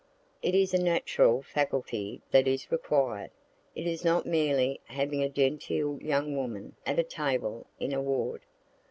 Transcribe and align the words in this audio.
It 0.41 0.55
is 0.55 0.73
a 0.73 0.81
natural 0.81 1.43
faculty 1.43 2.21
that 2.31 2.47
is 2.47 2.71
required; 2.71 3.29
it 3.75 3.85
is 3.85 4.03
not 4.03 4.25
merely 4.25 4.81
having 4.85 5.21
a 5.21 5.29
genteel 5.29 6.01
young 6.01 6.35
woman 6.35 6.75
at 6.87 6.97
a 6.97 7.03
table 7.03 7.67
in 7.79 7.93
a 7.93 8.01
ward. 8.01 8.41